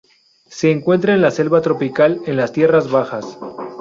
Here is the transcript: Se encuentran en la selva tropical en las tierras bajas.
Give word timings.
Se 0.47 0.71
encuentran 0.71 1.17
en 1.17 1.21
la 1.21 1.29
selva 1.29 1.61
tropical 1.61 2.21
en 2.25 2.35
las 2.35 2.51
tierras 2.53 2.89
bajas. 2.89 3.37